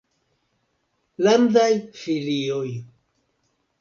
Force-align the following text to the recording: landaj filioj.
landaj 1.27 1.71
filioj. 1.99 2.67